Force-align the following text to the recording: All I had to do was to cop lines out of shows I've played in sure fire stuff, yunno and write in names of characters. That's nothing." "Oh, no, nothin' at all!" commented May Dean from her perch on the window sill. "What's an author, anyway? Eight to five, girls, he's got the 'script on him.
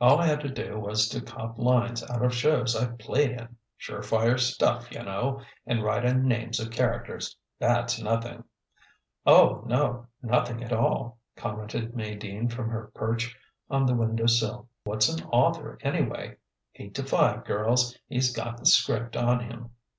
All 0.00 0.18
I 0.20 0.24
had 0.26 0.40
to 0.40 0.48
do 0.48 0.78
was 0.78 1.06
to 1.10 1.20
cop 1.20 1.58
lines 1.58 2.02
out 2.08 2.24
of 2.24 2.32
shows 2.34 2.74
I've 2.74 2.96
played 2.96 3.32
in 3.32 3.56
sure 3.76 4.00
fire 4.02 4.38
stuff, 4.38 4.88
yunno 4.88 5.44
and 5.66 5.82
write 5.84 6.06
in 6.06 6.26
names 6.26 6.60
of 6.60 6.70
characters. 6.70 7.36
That's 7.58 8.00
nothing." 8.00 8.44
"Oh, 9.26 9.62
no, 9.66 10.06
nothin' 10.22 10.62
at 10.62 10.72
all!" 10.72 11.18
commented 11.36 11.94
May 11.94 12.14
Dean 12.14 12.48
from 12.48 12.70
her 12.70 12.90
perch 12.94 13.36
on 13.68 13.84
the 13.84 13.92
window 13.94 14.24
sill. 14.24 14.66
"What's 14.84 15.10
an 15.10 15.26
author, 15.26 15.76
anyway? 15.82 16.38
Eight 16.76 16.94
to 16.94 17.02
five, 17.02 17.44
girls, 17.44 17.94
he's 18.08 18.34
got 18.34 18.56
the 18.56 18.64
'script 18.64 19.14
on 19.14 19.40
him. 19.40 19.72